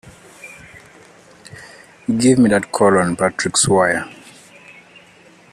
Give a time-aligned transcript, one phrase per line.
[2.17, 4.09] Give me that call on Patrick's wire!